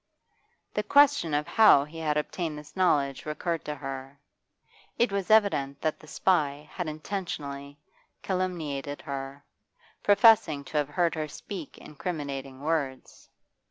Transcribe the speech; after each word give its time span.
The 0.73 0.81
question 0.81 1.35
of 1.35 1.47
how 1.47 1.83
he 1.83 1.99
had 1.99 2.17
obtained 2.17 2.57
this 2.57 2.75
knowledge 2.75 3.27
recurred 3.27 3.63
to 3.65 3.75
her. 3.75 4.17
It 4.97 5.11
was 5.11 5.29
evident 5.29 5.79
that 5.81 5.99
the 5.99 6.07
spy 6.07 6.67
had 6.73 6.87
intentionally 6.87 7.77
calumniated 8.23 9.03
her, 9.03 9.45
professing 10.01 10.63
to 10.63 10.77
have 10.77 10.89
heard 10.89 11.13
her 11.13 11.27
speak 11.27 11.77
incriminating 11.77 12.61
words. 12.61 13.29